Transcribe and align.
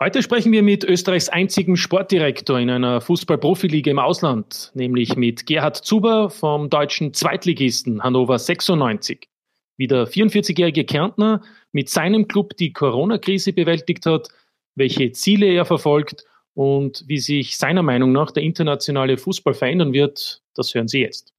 Heute 0.00 0.24
sprechen 0.24 0.50
wir 0.50 0.64
mit 0.64 0.82
Österreichs 0.82 1.28
einzigem 1.28 1.76
Sportdirektor 1.76 2.58
in 2.58 2.68
einer 2.68 3.00
Fußball-Profiliga 3.00 3.92
im 3.92 4.00
Ausland, 4.00 4.72
nämlich 4.74 5.14
mit 5.14 5.46
Gerhard 5.46 5.76
Zuber 5.76 6.30
vom 6.30 6.68
deutschen 6.68 7.14
Zweitligisten 7.14 8.02
Hannover 8.02 8.36
96. 8.36 9.28
Wie 9.76 9.86
der 9.86 10.08
44-jährige 10.08 10.84
Kärntner 10.84 11.42
mit 11.70 11.90
seinem 11.90 12.26
Club 12.26 12.56
die 12.56 12.72
Corona-Krise 12.72 13.52
bewältigt 13.52 14.04
hat, 14.04 14.30
welche 14.74 15.12
Ziele 15.12 15.46
er 15.46 15.64
verfolgt 15.64 16.24
und 16.54 17.04
wie 17.06 17.18
sich 17.18 17.56
seiner 17.56 17.84
Meinung 17.84 18.10
nach 18.10 18.32
der 18.32 18.42
internationale 18.42 19.16
Fußball 19.16 19.54
verändern 19.54 19.92
wird, 19.92 20.42
das 20.56 20.74
hören 20.74 20.88
Sie 20.88 21.02
jetzt. 21.02 21.32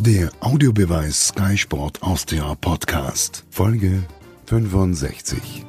Der 0.00 0.30
Audiobeweis 0.40 1.28
Sky 1.28 1.58
Sport 1.58 2.02
Austria 2.02 2.54
Podcast, 2.54 3.44
Folge 3.50 4.04
65. 4.46 5.64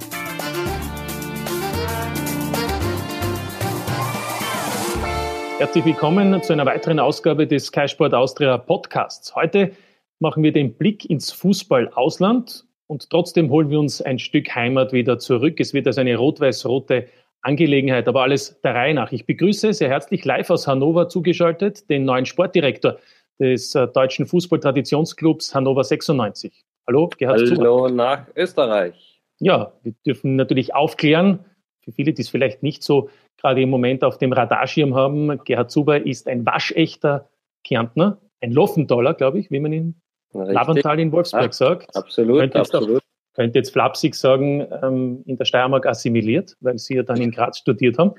Herzlich 5.58 5.86
willkommen 5.86 6.44
zu 6.44 6.54
einer 6.54 6.68
weiteren 6.68 7.00
Ausgabe 7.00 7.48
des 7.48 7.66
Sky 7.66 7.88
Sport 7.88 8.14
Austria 8.14 8.60
Podcasts. 8.60 9.36
Heute 9.36 9.72
machen 10.20 10.44
wir 10.44 10.52
den 10.52 10.76
Blick 10.76 11.10
ins 11.10 11.32
Fußball-Ausland 11.32 12.66
und 12.86 13.10
trotzdem 13.10 13.50
holen 13.50 13.72
wir 13.72 13.80
uns 13.80 14.00
ein 14.02 14.20
Stück 14.20 14.54
Heimat 14.54 14.94
wieder 14.94 15.18
zurück. 15.18 15.60
Es 15.60 15.74
wird 15.74 15.88
also 15.88 16.02
eine 16.02 16.16
rot-weiß-rote 16.16 17.08
Angelegenheit, 17.42 18.08
aber 18.08 18.22
alles 18.22 18.62
der 18.62 18.76
Reihe 18.76 18.94
nach. 18.94 19.12
Ich 19.12 19.26
begrüße 19.26 19.74
sehr 19.74 19.90
herzlich 19.90 20.24
live 20.24 20.52
aus 20.52 20.68
Hannover 20.68 21.10
zugeschaltet 21.10 21.90
den 21.90 22.06
neuen 22.06 22.28
Sportdirektor 22.28 22.98
des 23.40 23.74
äh, 23.74 23.88
deutschen 23.88 24.28
Fußballtraditionsclubs 24.28 25.56
Hannover 25.56 25.84
96. 25.84 26.64
Hallo, 26.88 27.10
Gerhard 27.18 27.42
Hallo 27.42 27.88
Zuber. 27.88 27.90
nach 27.92 28.28
Österreich. 28.36 29.22
Ja, 29.40 29.74
wir 29.84 29.94
dürfen 30.06 30.38
natürlich 30.38 30.74
aufklären, 30.74 31.44
für 31.82 31.92
viele, 31.92 32.14
die 32.14 32.22
es 32.22 32.30
vielleicht 32.30 32.64
nicht 32.64 32.82
so 32.82 33.10
gerade 33.36 33.62
im 33.62 33.70
Moment 33.70 34.06
auf 34.06 34.18
dem 34.18 34.32
Radarschirm 34.32 34.96
haben, 34.96 35.38
Gerhard 35.44 35.70
Zuber 35.70 36.06
ist 36.06 36.30
ein 36.30 36.46
waschechter 36.46 37.30
Kärntner, 37.66 38.20
ein 38.40 38.52
Loffendoller, 38.52 39.14
glaube 39.14 39.40
ich, 39.40 39.52
wie 39.52 39.60
man 39.60 39.74
in 39.74 39.96
Lavantal 40.34 41.00
in 41.00 41.12
Wolfsburg 41.12 41.44
ja, 41.44 41.52
sagt. 41.52 41.94
Absolut, 41.94 42.40
könnte 42.40 42.60
absolut. 42.60 42.98
Auch, 42.98 43.36
könnte 43.36 43.60
jetzt 43.60 43.74
flapsig 43.74 44.16
sagen, 44.16 44.66
ähm, 44.82 45.24
in 45.26 45.36
der 45.36 45.46
Steiermark 45.46 45.86
assimiliert, 45.86 46.56
weil 46.62 46.78
sie 46.78 46.96
ja 46.96 47.04
dann 47.04 47.22
in 47.22 47.32
Graz 47.32 47.58
studiert 47.58 47.98
haben. 47.98 48.14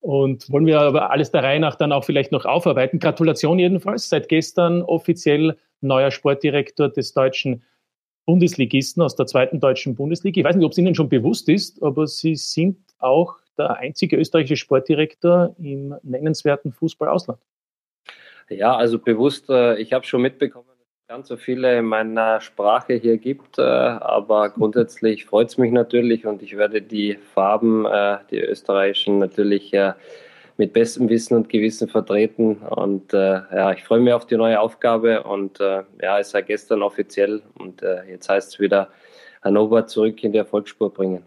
Und 0.00 0.50
wollen 0.50 0.66
wir 0.66 0.80
aber 0.80 1.10
alles 1.10 1.30
der 1.30 1.44
Reihe 1.44 1.60
nach 1.60 1.76
dann 1.76 1.92
auch 1.92 2.04
vielleicht 2.04 2.32
noch 2.32 2.44
aufarbeiten. 2.44 2.98
Gratulation 2.98 3.58
jedenfalls. 3.58 4.08
Seit 4.08 4.28
gestern 4.28 4.82
offiziell 4.82 5.56
neuer 5.80 6.10
Sportdirektor 6.10 6.88
des 6.88 7.12
deutschen 7.12 7.62
Bundesligisten 8.26 9.02
aus 9.02 9.16
der 9.16 9.26
zweiten 9.26 9.60
deutschen 9.60 9.94
Bundesliga. 9.94 10.40
Ich 10.40 10.44
weiß 10.44 10.56
nicht, 10.56 10.64
ob 10.64 10.72
es 10.72 10.78
Ihnen 10.78 10.94
schon 10.94 11.08
bewusst 11.08 11.48
ist, 11.48 11.82
aber 11.82 12.06
Sie 12.06 12.36
sind 12.36 12.78
auch 12.98 13.36
der 13.58 13.76
einzige 13.76 14.16
österreichische 14.16 14.56
Sportdirektor 14.56 15.54
im 15.58 15.94
nennenswerten 16.02 16.72
Fußball-Ausland. 16.72 17.40
Ja, 18.48 18.76
also 18.76 18.98
bewusst, 18.98 19.48
äh, 19.48 19.76
ich 19.76 19.92
habe 19.92 20.04
schon 20.06 20.22
mitbekommen, 20.22 20.66
dass 20.68 20.78
es 20.78 21.06
ganz 21.08 21.28
so 21.28 21.36
viele 21.36 21.78
in 21.78 21.84
meiner 21.84 22.40
Sprache 22.40 22.94
hier 22.94 23.16
gibt, 23.16 23.58
äh, 23.58 23.62
aber 23.62 24.50
grundsätzlich 24.50 25.24
freut 25.24 25.48
es 25.48 25.58
mich 25.58 25.70
natürlich 25.70 26.26
und 26.26 26.42
ich 26.42 26.56
werde 26.56 26.82
die 26.82 27.16
Farben, 27.34 27.86
äh, 27.86 28.18
die 28.30 28.40
österreichischen, 28.40 29.18
natürlich 29.18 29.72
mit 30.60 30.74
bestem 30.74 31.08
Wissen 31.08 31.34
und 31.34 31.48
Gewissen 31.48 31.88
vertreten. 31.88 32.56
Und 32.56 33.14
äh, 33.14 33.40
ja, 33.50 33.72
ich 33.72 33.82
freue 33.82 33.98
mich 34.00 34.12
auf 34.12 34.26
die 34.26 34.36
neue 34.36 34.60
Aufgabe. 34.60 35.22
Und 35.22 35.58
äh, 35.58 35.82
ja, 36.02 36.18
es 36.18 36.34
war 36.34 36.42
gestern 36.42 36.82
offiziell 36.82 37.42
und 37.58 37.82
äh, 37.82 38.04
jetzt 38.08 38.28
heißt 38.28 38.52
es 38.52 38.60
wieder 38.60 38.88
Hannover 39.42 39.86
zurück 39.86 40.22
in 40.22 40.32
die 40.32 40.38
Erfolgsspur 40.38 40.92
bringen. 40.92 41.22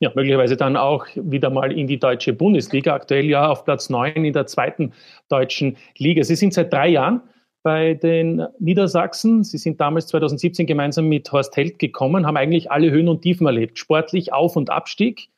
Ja, 0.00 0.12
möglicherweise 0.14 0.58
dann 0.58 0.76
auch 0.76 1.06
wieder 1.14 1.48
mal 1.48 1.72
in 1.72 1.86
die 1.86 1.98
deutsche 1.98 2.34
Bundesliga. 2.34 2.94
Aktuell 2.94 3.24
ja 3.24 3.48
auf 3.48 3.64
Platz 3.64 3.88
9 3.88 4.22
in 4.22 4.34
der 4.34 4.46
zweiten 4.46 4.92
deutschen 5.30 5.78
Liga. 5.96 6.22
Sie 6.22 6.36
sind 6.36 6.52
seit 6.52 6.70
drei 6.70 6.88
Jahren 6.88 7.22
bei 7.62 7.94
den 7.94 8.46
Niedersachsen. 8.58 9.44
Sie 9.44 9.56
sind 9.56 9.80
damals 9.80 10.08
2017 10.08 10.66
gemeinsam 10.66 11.08
mit 11.08 11.32
Horst 11.32 11.56
Held 11.56 11.78
gekommen, 11.78 12.26
haben 12.26 12.36
eigentlich 12.36 12.70
alle 12.70 12.90
Höhen 12.90 13.08
und 13.08 13.22
Tiefen 13.22 13.46
erlebt. 13.46 13.78
Sportlich 13.78 14.34
Auf- 14.34 14.56
und 14.56 14.68
Abstieg. 14.68 15.30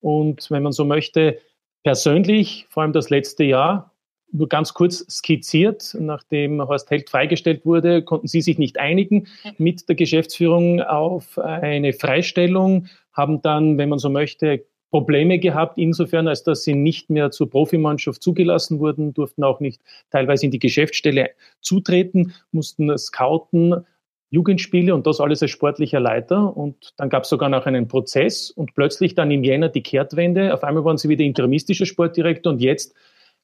Und 0.00 0.48
wenn 0.52 0.62
man 0.62 0.72
so 0.72 0.84
möchte, 0.84 1.38
persönlich, 1.82 2.66
vor 2.68 2.82
allem 2.82 2.92
das 2.92 3.10
letzte 3.10 3.44
Jahr, 3.44 3.92
nur 4.32 4.48
ganz 4.48 4.72
kurz 4.72 5.04
skizziert, 5.10 5.94
nachdem 6.00 6.66
Horst 6.66 6.90
Held 6.90 7.10
freigestellt 7.10 7.66
wurde, 7.66 8.02
konnten 8.02 8.28
Sie 8.28 8.40
sich 8.40 8.58
nicht 8.58 8.78
einigen 8.80 9.26
mit 9.58 9.88
der 9.88 9.94
Geschäftsführung 9.94 10.80
auf 10.80 11.38
eine 11.38 11.92
Freistellung, 11.92 12.86
haben 13.12 13.42
dann, 13.42 13.76
wenn 13.76 13.90
man 13.90 13.98
so 13.98 14.08
möchte, 14.08 14.64
Probleme 14.92 15.38
gehabt, 15.38 15.78
insofern, 15.78 16.28
als 16.28 16.44
dass 16.44 16.64
sie 16.64 16.74
nicht 16.74 17.08
mehr 17.08 17.30
zur 17.30 17.48
Profimannschaft 17.48 18.22
zugelassen 18.22 18.78
wurden, 18.78 19.14
durften 19.14 19.42
auch 19.42 19.58
nicht 19.58 19.80
teilweise 20.10 20.44
in 20.44 20.50
die 20.50 20.58
Geschäftsstelle 20.58 21.30
zutreten, 21.62 22.34
mussten 22.52 22.96
scouten, 22.98 23.86
Jugendspiele 24.32 24.94
und 24.94 25.06
das 25.06 25.20
alles 25.20 25.42
als 25.42 25.50
sportlicher 25.50 26.00
Leiter. 26.00 26.56
Und 26.56 26.94
dann 26.96 27.10
gab 27.10 27.24
es 27.24 27.28
sogar 27.28 27.50
noch 27.50 27.66
einen 27.66 27.86
Prozess 27.86 28.50
und 28.50 28.74
plötzlich 28.74 29.14
dann 29.14 29.30
im 29.30 29.44
Jänner 29.44 29.68
die 29.68 29.82
Kehrtwende. 29.82 30.54
Auf 30.54 30.64
einmal 30.64 30.84
waren 30.86 30.96
sie 30.96 31.10
wieder 31.10 31.22
interimistischer 31.22 31.84
Sportdirektor 31.84 32.50
und 32.50 32.62
jetzt 32.62 32.94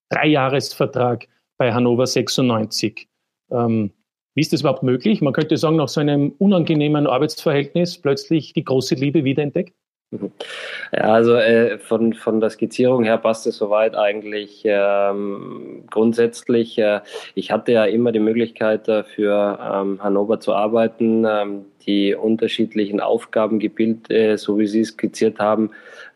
Dreijahresvertrag 0.08 1.28
bei 1.58 1.74
Hannover 1.74 2.06
96. 2.06 3.06
Ähm, 3.50 3.92
wie 4.34 4.40
ist 4.40 4.54
das 4.54 4.62
überhaupt 4.62 4.82
möglich? 4.82 5.20
Man 5.20 5.34
könnte 5.34 5.58
sagen, 5.58 5.76
nach 5.76 5.88
so 5.88 6.00
einem 6.00 6.30
unangenehmen 6.38 7.06
Arbeitsverhältnis 7.06 8.00
plötzlich 8.00 8.54
die 8.54 8.64
große 8.64 8.94
Liebe 8.94 9.24
wiederentdeckt? 9.24 9.74
Ja, 10.10 11.12
also 11.12 11.34
äh, 11.34 11.78
von, 11.78 12.14
von 12.14 12.40
der 12.40 12.48
Skizzierung 12.48 13.04
her 13.04 13.18
passt 13.18 13.46
es 13.46 13.58
soweit 13.58 13.94
eigentlich 13.94 14.62
ähm, 14.64 15.84
grundsätzlich. 15.90 16.78
Äh, 16.78 17.00
ich 17.34 17.50
hatte 17.50 17.72
ja 17.72 17.84
immer 17.84 18.10
die 18.10 18.18
Möglichkeit, 18.18 18.88
äh, 18.88 19.04
für 19.04 19.58
ähm, 19.60 20.02
Hannover 20.02 20.40
zu 20.40 20.54
arbeiten. 20.54 21.26
Ähm, 21.28 21.66
die 21.88 22.14
unterschiedlichen 22.14 23.00
Aufgabengebilde, 23.00 24.36
so 24.36 24.58
wie 24.58 24.66
Sie 24.66 24.84
skizziert 24.84 25.38
haben, 25.38 25.70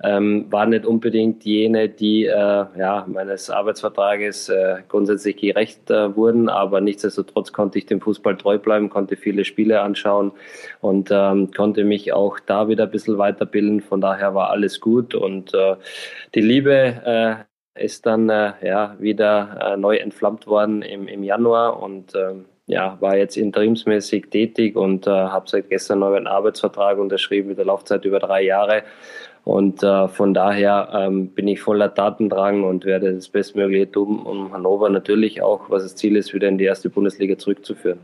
ähm, 0.05 0.47
waren 0.51 0.71
nicht 0.71 0.85
unbedingt 0.85 1.45
jene, 1.45 1.89
die 1.89 2.27
äh, 2.27 2.31
ja, 2.77 3.07
meines 3.09 3.49
Arbeitsvertrages 3.49 4.51
äh, 4.51 4.83
grundsätzlich 4.89 5.37
gerecht 5.37 5.91
äh, 5.91 6.15
wurden, 6.15 6.51
aber 6.51 6.83
nichtsdestotrotz 6.83 7.53
konnte 7.53 7.79
ich 7.79 7.87
dem 7.87 8.03
Fußball 8.03 8.37
treu 8.37 8.59
bleiben, 8.59 8.91
konnte 8.91 9.17
viele 9.17 9.47
Spiele 9.47 9.81
anschauen 9.81 10.33
und 10.83 11.09
ähm, 11.11 11.51
konnte 11.51 11.85
mich 11.85 12.13
auch 12.13 12.39
da 12.39 12.69
wieder 12.69 12.85
ein 12.85 12.91
bisschen 12.91 13.17
weiterbilden. 13.17 13.81
Von 13.81 14.03
daher 14.03 14.35
war 14.35 14.51
alles 14.51 14.79
gut 14.79 15.15
und 15.15 15.55
äh, 15.55 15.77
die 16.35 16.43
Liebe 16.43 17.47
äh, 17.77 17.85
ist 17.85 18.05
dann 18.05 18.29
äh, 18.29 18.53
ja 18.63 18.97
wieder 18.99 19.73
äh, 19.73 19.77
neu 19.79 19.97
entflammt 19.97 20.47
worden 20.47 20.83
im, 20.83 21.09
im 21.09 21.23
Januar 21.23 21.83
und 21.83 22.15
ähm, 22.15 22.45
ja, 22.73 22.97
war 23.01 23.17
jetzt 23.17 23.37
interimsmäßig 23.37 24.31
tätig 24.31 24.77
und 24.77 25.07
äh, 25.07 25.11
habe 25.11 25.49
seit 25.49 25.69
gestern 25.69 26.01
neu 26.01 26.15
einen 26.15 26.27
Arbeitsvertrag 26.27 26.99
unterschrieben 26.99 27.49
mit 27.49 27.59
der 27.59 27.67
Laufzeit 27.67 28.05
über 28.05 28.19
drei 28.19 28.43
Jahre. 28.43 28.83
Und 29.45 29.83
äh, 29.83 30.09
von 30.09 30.35
daher 30.35 30.89
ähm, 30.95 31.29
bin 31.29 31.49
ich 31.49 31.61
voller 31.61 31.89
Datendrang 31.89 32.63
und 32.65 32.85
werde 32.85 33.13
das 33.13 33.29
Bestmögliche 33.29 33.91
tun, 33.91 34.21
um 34.21 34.53
Hannover 34.53 34.89
natürlich 34.89 35.43
auch, 35.43 35.69
was 35.69 35.83
das 35.83 35.97
Ziel 35.97 36.17
ist, 36.17 36.33
wieder 36.33 36.49
in 36.49 36.59
die 36.59 36.65
erste 36.65 36.91
Bundesliga 36.91 37.37
zurückzuführen. 37.37 37.99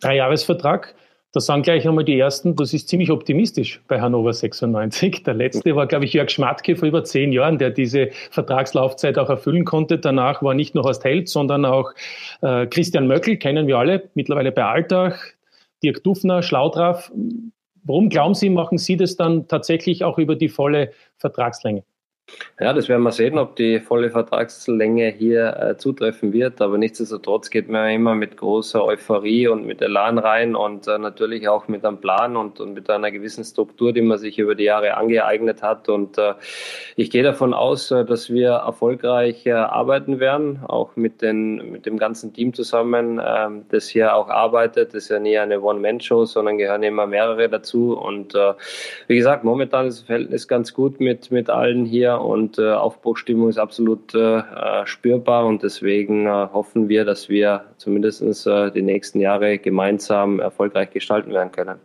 Dreijahresvertrag. 0.00 0.94
Da 1.34 1.40
sagen 1.40 1.62
gleich 1.62 1.86
einmal 1.88 2.04
die 2.04 2.16
ersten, 2.16 2.54
das 2.54 2.72
ist 2.72 2.88
ziemlich 2.88 3.10
optimistisch 3.10 3.82
bei 3.88 4.00
Hannover 4.00 4.32
96. 4.32 5.24
Der 5.24 5.34
letzte 5.34 5.74
war, 5.74 5.88
glaube 5.88 6.04
ich, 6.04 6.12
Jörg 6.12 6.30
Schmatke 6.30 6.76
vor 6.76 6.86
über 6.86 7.02
zehn 7.02 7.32
Jahren, 7.32 7.58
der 7.58 7.70
diese 7.70 8.10
Vertragslaufzeit 8.30 9.18
auch 9.18 9.28
erfüllen 9.28 9.64
konnte. 9.64 9.98
Danach 9.98 10.44
war 10.44 10.54
nicht 10.54 10.76
nur 10.76 10.84
Horst 10.84 11.02
Held, 11.02 11.28
sondern 11.28 11.64
auch 11.64 11.90
äh, 12.40 12.68
Christian 12.68 13.08
Möckel, 13.08 13.36
kennen 13.36 13.66
wir 13.66 13.78
alle, 13.78 14.10
mittlerweile 14.14 14.52
bei 14.52 14.64
Altach, 14.64 15.18
Dirk 15.82 16.04
Dufner, 16.04 16.44
Schlaudraff. 16.44 17.10
Warum 17.82 18.10
glauben 18.10 18.34
Sie, 18.34 18.48
machen 18.48 18.78
Sie 18.78 18.96
das 18.96 19.16
dann 19.16 19.48
tatsächlich 19.48 20.04
auch 20.04 20.18
über 20.18 20.36
die 20.36 20.48
volle 20.48 20.92
Vertragslänge? 21.16 21.82
Ja, 22.58 22.72
das 22.72 22.88
werden 22.88 23.02
wir 23.02 23.12
sehen, 23.12 23.36
ob 23.36 23.56
die 23.56 23.80
volle 23.80 24.10
Vertragslänge 24.10 25.08
hier 25.10 25.56
äh, 25.56 25.76
zutreffen 25.76 26.32
wird. 26.32 26.60
Aber 26.62 26.78
nichtsdestotrotz 26.78 27.50
geht 27.50 27.68
man 27.68 27.90
immer 27.90 28.14
mit 28.14 28.36
großer 28.36 28.82
Euphorie 28.82 29.48
und 29.48 29.66
mit 29.66 29.82
Elan 29.82 30.18
rein 30.18 30.54
und 30.54 30.88
äh, 30.88 30.98
natürlich 30.98 31.48
auch 31.48 31.68
mit 31.68 31.84
einem 31.84 31.98
Plan 31.98 32.36
und, 32.36 32.60
und, 32.60 32.72
mit 32.74 32.88
einer 32.88 33.10
gewissen 33.10 33.44
Struktur, 33.44 33.92
die 33.92 34.00
man 34.00 34.18
sich 34.18 34.38
über 34.38 34.54
die 34.54 34.64
Jahre 34.64 34.96
angeeignet 34.96 35.62
hat. 35.62 35.88
Und 35.88 36.16
äh, 36.16 36.34
ich 36.96 37.10
gehe 37.10 37.22
davon 37.22 37.52
aus, 37.52 37.90
äh, 37.90 38.04
dass 38.04 38.30
wir 38.30 38.50
erfolgreich 38.50 39.44
äh, 39.44 39.52
arbeiten 39.52 40.18
werden, 40.18 40.60
auch 40.66 40.96
mit, 40.96 41.20
den, 41.20 41.72
mit 41.72 41.84
dem 41.84 41.98
ganzen 41.98 42.32
Team 42.32 42.54
zusammen, 42.54 43.20
ähm, 43.22 43.66
das 43.68 43.88
hier 43.88 44.14
auch 44.14 44.28
arbeitet. 44.28 44.94
Das 44.94 45.04
ist 45.04 45.08
ja 45.10 45.18
nie 45.18 45.36
eine 45.36 45.60
One-Man-Show, 45.60 46.24
sondern 46.24 46.56
gehören 46.56 46.84
immer 46.84 47.06
mehrere 47.06 47.48
dazu. 47.48 47.98
Und 47.98 48.34
äh, 48.34 48.54
wie 49.08 49.16
gesagt, 49.16 49.44
momentan 49.44 49.88
ist 49.88 49.98
das 49.98 50.06
Verhältnis 50.06 50.48
ganz 50.48 50.72
gut 50.72 51.00
mit, 51.00 51.30
mit 51.30 51.50
allen 51.50 51.84
hier 51.84 52.13
und 52.20 52.58
äh, 52.58 52.72
Aufbruchstimmung 52.72 53.48
ist 53.48 53.58
absolut 53.58 54.14
äh, 54.14 54.38
äh, 54.38 54.86
spürbar 54.86 55.46
und 55.46 55.62
deswegen 55.62 56.26
äh, 56.26 56.30
hoffen 56.30 56.88
wir, 56.88 57.04
dass 57.04 57.28
wir 57.28 57.64
zumindest 57.76 58.46
äh, 58.46 58.70
die 58.70 58.82
nächsten 58.82 59.20
Jahre 59.20 59.58
gemeinsam 59.58 60.40
erfolgreich 60.40 60.90
gestalten 60.90 61.32
werden 61.32 61.52
können. 61.52 61.78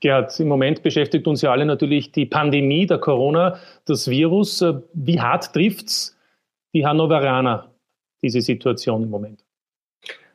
Gerhard, 0.00 0.38
im 0.38 0.48
Moment 0.48 0.82
beschäftigt 0.82 1.26
uns 1.26 1.40
ja 1.42 1.50
alle 1.50 1.64
natürlich 1.64 2.12
die 2.12 2.26
Pandemie, 2.26 2.86
der 2.86 2.98
Corona, 2.98 3.58
das 3.86 4.08
Virus. 4.08 4.64
Wie 4.92 5.20
hart 5.20 5.52
trifft 5.54 5.86
es 5.86 6.16
die 6.74 6.84
Hannoveraner, 6.84 7.70
diese 8.22 8.42
Situation 8.42 9.02
im 9.04 9.10
Moment? 9.10 9.44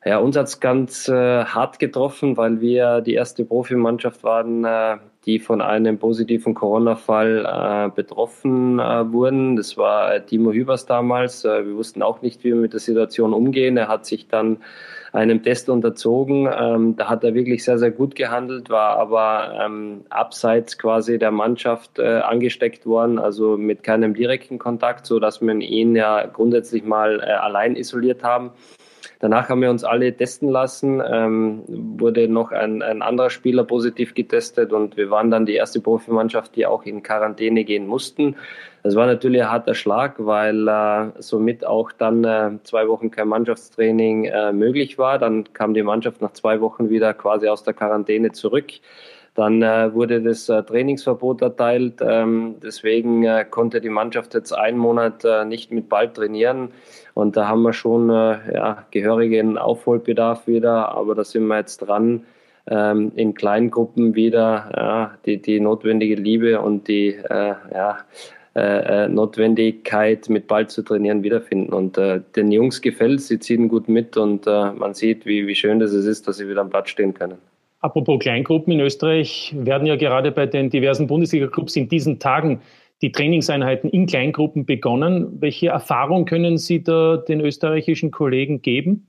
Ja, 0.06 0.20
uns 0.20 0.38
hat 0.38 0.48
es 0.48 0.60
ganz 0.60 1.10
äh, 1.10 1.44
hart 1.44 1.78
getroffen, 1.78 2.38
weil 2.38 2.62
wir 2.62 3.02
die 3.02 3.14
erste 3.14 3.44
Profimannschaft 3.44 4.24
waren, 4.24 4.64
äh, 4.64 4.98
die 5.26 5.40
von 5.40 5.62
einem 5.62 6.00
positiven 6.00 6.54
Corona-Fall 6.54 7.46
äh, 7.46 7.90
betroffen 7.94 8.80
äh, 8.80 9.12
wurden. 9.12 9.56
Das 9.56 9.78
war 9.78 10.16
äh, 10.16 10.26
Timo 10.26 10.52
Hübers 10.52 10.86
damals. 10.86 11.44
Äh, 11.44 11.66
wir 11.66 11.76
wussten 11.76 12.02
auch 12.02 12.22
nicht, 12.22 12.44
wie 12.44 12.50
wir 12.50 12.56
mit 12.56 12.74
der 12.74 12.80
Situation 12.80 13.34
umgehen. 13.34 13.76
Er 13.78 13.90
hat 13.90 14.06
sich 14.06 14.28
dann 14.28 14.58
einem 15.12 15.44
Test 15.44 15.70
unterzogen. 15.70 16.50
Ähm, 16.58 16.96
da 16.96 17.10
hat 17.10 17.24
er 17.24 17.34
wirklich 17.34 17.64
sehr, 17.64 17.80
sehr 17.80 17.92
gut 17.92 18.16
gehandelt, 18.16 18.70
war 18.70 18.98
aber 18.98 19.60
ähm, 19.60 20.06
abseits 20.10 20.78
quasi 20.78 21.18
der 21.18 21.32
Mannschaft 21.32 22.00
äh, 22.00 22.20
angesteckt 22.20 22.86
worden, 22.86 23.20
also 23.20 23.58
mit 23.58 23.84
keinem 23.84 24.14
direkten 24.14 24.60
Kontakt, 24.60 25.06
so 25.06 25.20
dass 25.20 25.42
wir 25.42 25.54
ihn 25.56 25.96
ja 25.96 26.26
grundsätzlich 26.28 26.84
mal 26.84 27.20
äh, 27.20 27.32
allein 27.32 27.76
isoliert 27.76 28.24
haben. 28.24 28.52
Danach 29.22 29.50
haben 29.50 29.62
wir 29.62 29.70
uns 29.70 29.84
alle 29.84 30.16
testen 30.16 30.48
lassen, 30.48 31.02
ähm, 31.06 31.64
wurde 31.68 32.30
noch 32.30 32.54
ein, 32.54 32.82
ein 32.82 33.02
anderer 33.02 33.30
Spieler 33.30 33.66
positiv 33.66 34.14
getestet 34.14 34.72
und 34.72 34.96
wir 34.96 35.10
waren 35.12 35.30
dann 35.30 35.46
die 35.46 35.56
erste 35.56 35.82
Profimannschaft, 35.82 36.56
die 36.56 36.66
auch 36.66 36.84
in 36.84 37.04
Quarantäne 37.04 37.66
gehen 37.66 37.86
mussten. 37.86 38.38
Das 38.82 38.96
war 38.96 39.08
natürlich 39.08 39.42
ein 39.42 39.52
harter 39.52 39.76
Schlag, 39.76 40.16
weil 40.20 40.70
äh, 40.70 41.12
somit 41.20 41.66
auch 41.66 41.92
dann 41.92 42.24
äh, 42.24 42.52
zwei 42.64 42.88
Wochen 42.88 43.12
kein 43.12 43.28
Mannschaftstraining 43.28 44.24
äh, 44.24 44.54
möglich 44.54 44.98
war. 44.98 45.20
Dann 45.20 45.52
kam 45.52 45.74
die 45.74 45.84
Mannschaft 45.84 46.22
nach 46.22 46.32
zwei 46.32 46.62
Wochen 46.62 46.90
wieder 46.90 47.14
quasi 47.14 47.50
aus 47.50 47.64
der 47.64 47.74
Quarantäne 47.74 48.32
zurück. 48.32 48.72
Dann 49.40 49.62
äh, 49.62 49.94
wurde 49.94 50.22
das 50.22 50.50
äh, 50.50 50.62
Trainingsverbot 50.64 51.42
erteilt. 51.42 52.02
Ähm, 52.02 52.56
deswegen 52.62 53.24
äh, 53.24 53.46
konnte 53.50 53.80
die 53.80 53.88
Mannschaft 53.88 54.34
jetzt 54.34 54.52
einen 54.52 54.78
Monat 54.78 55.24
äh, 55.24 55.46
nicht 55.46 55.72
mit 55.72 55.88
Ball 55.88 56.12
trainieren. 56.12 56.72
Und 57.14 57.38
da 57.38 57.48
haben 57.48 57.62
wir 57.62 57.72
schon 57.72 58.10
äh, 58.10 58.54
ja, 58.54 58.86
gehörigen 58.92 59.58
Aufholbedarf 59.58 60.46
wieder. 60.46 60.90
Aber 60.90 61.16
da 61.16 61.24
sind 61.24 61.48
wir 61.48 61.56
jetzt 61.56 61.78
dran, 61.78 62.26
ähm, 62.68 63.14
in 63.16 63.34
Kleingruppen 63.34 64.14
wieder 64.14 64.72
ja, 64.76 65.18
die, 65.26 65.42
die 65.42 65.62
notwendige 65.62 66.16
Liebe 66.16 66.60
und 66.60 66.90
die 66.90 67.16
äh, 67.16 67.54
ja, 67.74 68.00
Notwendigkeit, 69.08 70.28
mit 70.28 70.48
Ball 70.48 70.68
zu 70.68 70.82
trainieren, 70.82 71.24
wiederfinden. 71.24 71.72
Und 71.72 71.96
den 71.98 72.52
Jungs 72.52 72.82
gefällt 72.82 73.22
sie 73.22 73.40
ziehen 73.40 73.70
gut 73.70 73.88
mit 73.88 74.18
und 74.18 74.48
man 74.48 74.96
sieht, 74.96 75.26
wie, 75.26 75.48
wie 75.48 75.56
schön 75.56 75.80
das 75.80 75.94
ist, 75.94 76.28
dass 76.28 76.38
sie 76.38 76.50
wieder 76.50 76.60
am 76.60 76.70
Platz 76.70 76.90
stehen 76.90 77.14
können. 77.14 77.38
Apropos 77.82 78.20
Kleingruppen 78.20 78.74
in 78.74 78.82
Österreich 78.82 79.56
werden 79.58 79.88
ja 79.88 79.96
gerade 79.96 80.32
bei 80.32 80.46
den 80.46 80.70
diversen 80.70 81.08
Bundesliga-Clubs 81.08 81.76
in 81.78 81.88
diesen 81.88 82.20
Tagen 82.20 82.62
die 83.02 83.14
Trainingseinheiten 83.14 83.90
in 83.90 84.06
Kleingruppen 84.06 84.66
begonnen. 84.66 85.42
Welche 85.42 85.70
Erfahrung 85.70 86.26
können 86.26 86.58
Sie 86.58 86.84
da 86.84 87.16
den 87.16 87.40
österreichischen 87.40 88.12
Kollegen 88.12 88.62
geben? 88.62 89.06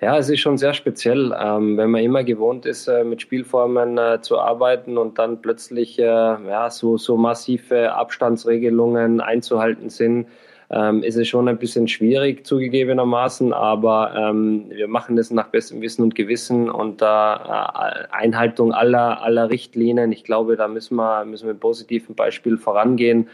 Ja, 0.00 0.18
es 0.18 0.28
ist 0.28 0.40
schon 0.40 0.58
sehr 0.58 0.74
speziell, 0.74 1.34
ähm, 1.40 1.78
wenn 1.78 1.90
man 1.90 2.02
immer 2.02 2.22
gewohnt 2.22 2.66
ist, 2.66 2.86
äh, 2.86 3.02
mit 3.02 3.22
Spielformen 3.22 3.96
äh, 3.96 4.20
zu 4.20 4.38
arbeiten 4.38 4.98
und 4.98 5.18
dann 5.18 5.40
plötzlich 5.40 5.98
äh, 5.98 6.04
ja, 6.04 6.68
so, 6.70 6.98
so 6.98 7.16
massive 7.16 7.94
Abstandsregelungen 7.94 9.22
einzuhalten 9.22 9.88
sind, 9.88 10.26
ähm, 10.70 11.02
ist 11.02 11.24
schon 11.28 11.48
ein 11.48 11.58
bisschen 11.58 11.86
schwierig 11.88 12.46
zugegebenermaßen, 12.46 13.52
aber 13.52 14.14
ähm, 14.16 14.66
wir 14.70 14.88
machen 14.88 15.16
das 15.16 15.30
nach 15.30 15.48
bestem 15.48 15.80
Wissen 15.80 16.02
und 16.02 16.14
Gewissen 16.14 16.68
und 16.68 17.02
äh, 17.02 17.04
Einhaltung 17.04 18.72
aller, 18.72 19.22
aller 19.22 19.50
Richtlinien. 19.50 20.10
Ich 20.12 20.24
glaube, 20.24 20.56
da 20.56 20.66
müssen 20.68 20.96
wir, 20.96 21.24
müssen 21.24 21.46
wir 21.46 21.52
im 21.52 21.60
positiven 21.60 22.14
Beispiel 22.14 22.56
vorangehen. 22.58 23.28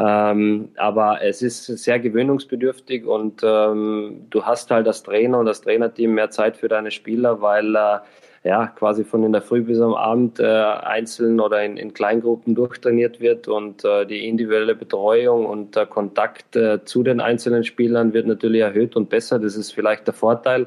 Ähm, 0.00 0.68
aber 0.76 1.22
es 1.22 1.42
ist 1.42 1.66
sehr 1.66 1.98
gewöhnungsbedürftig 1.98 3.04
und 3.04 3.42
ähm, 3.42 4.26
du 4.30 4.44
hast 4.44 4.70
halt 4.70 4.86
als 4.86 5.02
Trainer 5.02 5.40
und 5.40 5.46
das 5.46 5.60
Trainerteam 5.62 6.14
mehr 6.14 6.30
Zeit 6.30 6.56
für 6.56 6.68
deine 6.68 6.92
Spieler, 6.92 7.40
weil 7.42 7.74
äh, 7.74 7.98
ja 8.48 8.66
quasi 8.66 9.04
von 9.04 9.22
in 9.24 9.32
der 9.32 9.42
Früh 9.42 9.60
bis 9.60 9.78
am 9.78 9.94
Abend 9.94 10.40
äh, 10.40 10.44
einzeln 10.44 11.38
oder 11.38 11.62
in, 11.62 11.76
in 11.76 11.92
Kleingruppen 11.92 12.54
durchtrainiert 12.54 13.20
wird 13.20 13.46
und 13.46 13.84
äh, 13.84 14.06
die 14.06 14.26
individuelle 14.26 14.74
Betreuung 14.74 15.44
und 15.44 15.76
der 15.76 15.84
Kontakt 15.84 16.56
äh, 16.56 16.82
zu 16.84 17.02
den 17.02 17.20
einzelnen 17.20 17.62
Spielern 17.62 18.14
wird 18.14 18.26
natürlich 18.26 18.62
erhöht 18.62 18.96
und 18.96 19.10
besser. 19.10 19.38
Das 19.38 19.54
ist 19.54 19.72
vielleicht 19.72 20.06
der 20.06 20.14
Vorteil. 20.14 20.66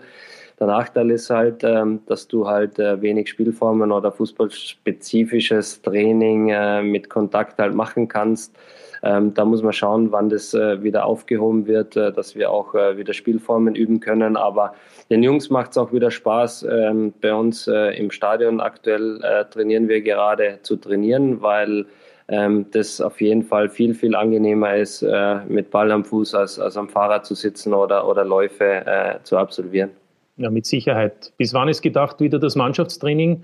Der 0.60 0.68
Nachteil 0.68 1.10
ist 1.10 1.32
halt, 1.32 1.64
ähm, 1.64 2.02
dass 2.06 2.28
du 2.28 2.48
halt 2.48 2.78
äh, 2.78 3.02
wenig 3.02 3.30
Spielformen 3.30 3.92
oder 3.92 4.12
fußballspezifisches 4.12 5.82
Training 5.82 6.50
äh, 6.50 6.84
mit 6.84 7.10
Kontakt 7.10 7.58
halt 7.58 7.74
machen 7.74 8.08
kannst. 8.08 8.56
Ähm, 9.04 9.34
da 9.34 9.46
muss 9.46 9.64
man 9.64 9.74
schauen, 9.74 10.12
wann 10.12 10.30
das 10.30 10.54
äh, 10.54 10.84
wieder 10.84 11.06
aufgehoben 11.06 11.66
wird, 11.66 11.96
äh, 11.96 12.12
dass 12.12 12.36
wir 12.36 12.52
auch 12.52 12.76
äh, 12.76 12.98
wieder 12.98 13.14
Spielformen 13.14 13.76
üben 13.76 14.00
können. 14.00 14.38
Aber 14.38 14.74
den 15.10 15.24
Jungs 15.24 15.50
macht 15.50 15.72
es 15.72 15.78
auch 15.78 15.92
wieder 15.92 16.12
Spaß. 16.12 16.68
Ähm, 16.70 17.14
bei 17.20 17.34
uns 17.34 17.68
äh, 17.68 17.98
im 17.98 18.12
Stadion 18.12 18.60
aktuell 18.60 19.20
äh, 19.24 19.46
trainieren 19.46 19.88
wir 19.88 20.02
gerade 20.02 20.60
zu 20.62 20.76
trainieren, 20.76 21.42
weil 21.42 21.86
ähm, 22.28 22.68
das 22.72 23.02
auf 23.02 23.20
jeden 23.22 23.44
Fall 23.44 23.70
viel, 23.70 23.96
viel 23.96 24.16
angenehmer 24.16 24.76
ist, 24.76 25.02
äh, 25.02 25.40
mit 25.48 25.72
Ball 25.72 25.92
am 25.92 26.06
Fuß 26.06 26.36
als, 26.36 26.60
als 26.60 26.78
am 26.78 26.88
Fahrrad 26.88 27.26
zu 27.26 27.34
sitzen 27.34 27.74
oder, 27.74 28.08
oder 28.08 28.24
Läufe 28.24 29.20
zu 29.24 29.38
absolvieren. 29.38 29.90
Ja, 30.38 30.50
mit 30.50 30.66
Sicherheit. 30.66 31.34
Bis 31.38 31.54
wann 31.54 31.68
ist 31.68 31.82
gedacht, 31.82 32.20
wieder 32.20 32.40
das 32.40 32.56
Mannschaftstraining 32.56 33.44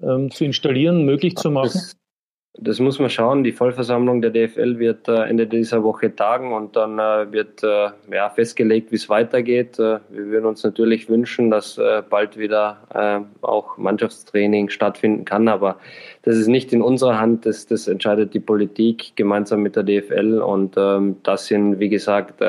ähm, 0.00 0.30
zu 0.30 0.44
installieren, 0.44 1.04
möglich 1.04 1.36
zu 1.36 1.50
machen? 1.50 1.70
Das, 1.74 1.97
das 2.60 2.80
muss 2.80 2.98
man 2.98 3.08
schauen. 3.08 3.44
Die 3.44 3.52
Vollversammlung 3.52 4.20
der 4.20 4.30
DFL 4.30 4.78
wird 4.78 5.08
äh, 5.08 5.22
Ende 5.22 5.46
dieser 5.46 5.84
Woche 5.84 6.14
tagen 6.14 6.52
und 6.52 6.74
dann 6.74 6.98
äh, 6.98 7.30
wird 7.32 7.62
äh, 7.62 7.90
ja, 8.12 8.30
festgelegt, 8.30 8.90
wie 8.90 8.96
es 8.96 9.08
weitergeht. 9.08 9.78
wir 9.78 10.00
würden 10.10 10.46
uns 10.46 10.64
natürlich 10.64 11.08
wünschen, 11.08 11.50
dass 11.50 11.80
bald 12.10 12.36
wieder 12.36 13.28
auch 13.42 13.76
Mannschaftstraining 13.78 14.70
stattfinden 14.70 15.24
kann, 15.24 15.48
aber 15.48 15.78
das 16.22 16.36
ist 16.36 16.48
nicht 16.48 16.72
in 16.72 16.82
unserer 16.82 17.20
Hand. 17.20 17.46
Das, 17.46 17.66
das 17.66 17.86
entscheidet 17.86 18.34
die 18.34 18.40
Politik 18.40 19.12
gemeinsam 19.14 19.62
mit 19.62 19.76
der 19.76 19.84
DFL 19.84 20.40
und 20.40 20.74
ähm, 20.76 21.16
das 21.22 21.46
sind, 21.46 21.78
wie 21.78 21.88
gesagt, 21.88 22.42